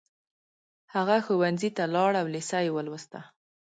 هغه 0.93 1.15
ښوونځي 1.25 1.69
ته 1.77 1.83
لاړ 1.95 2.11
او 2.21 2.27
لېسه 2.33 2.57
يې 2.65 2.71
ولوسته 2.73 3.19